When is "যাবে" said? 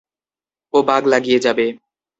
1.39-1.65